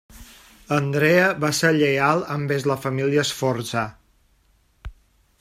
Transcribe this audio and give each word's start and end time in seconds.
Andrea 0.77 1.27
va 1.43 1.51
ser 1.57 1.71
lleial 1.75 2.23
envers 2.37 2.67
la 2.73 2.79
família 2.87 3.27
Sforza. 3.33 3.87